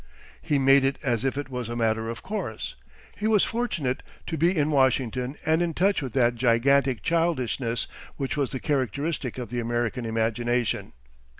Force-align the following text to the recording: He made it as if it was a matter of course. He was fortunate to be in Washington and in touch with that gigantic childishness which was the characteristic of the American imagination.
He 0.41 0.57
made 0.57 0.83
it 0.83 0.97
as 1.03 1.23
if 1.23 1.37
it 1.37 1.47
was 1.47 1.69
a 1.69 1.75
matter 1.75 2.09
of 2.09 2.23
course. 2.23 2.73
He 3.15 3.27
was 3.27 3.43
fortunate 3.43 4.01
to 4.25 4.35
be 4.35 4.57
in 4.57 4.71
Washington 4.71 5.35
and 5.45 5.61
in 5.61 5.75
touch 5.75 6.01
with 6.01 6.13
that 6.13 6.33
gigantic 6.33 7.03
childishness 7.03 7.85
which 8.15 8.35
was 8.35 8.49
the 8.49 8.59
characteristic 8.59 9.37
of 9.37 9.51
the 9.51 9.59
American 9.59 10.07
imagination. 10.07 10.93